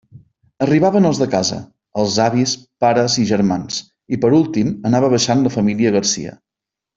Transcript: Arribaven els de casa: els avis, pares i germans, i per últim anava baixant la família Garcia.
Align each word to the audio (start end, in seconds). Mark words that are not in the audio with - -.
Arribaven 0.65 1.07
els 1.09 1.19
de 1.23 1.27
casa: 1.33 1.57
els 2.03 2.15
avis, 2.25 2.55
pares 2.85 3.19
i 3.25 3.29
germans, 3.35 3.77
i 4.17 4.21
per 4.25 4.33
últim 4.39 4.73
anava 4.93 5.13
baixant 5.17 5.45
la 5.45 5.53
família 5.59 5.95
Garcia. 5.99 6.35